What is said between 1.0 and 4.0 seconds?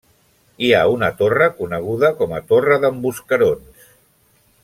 torre coneguda com a Torre d'en Bosquerons.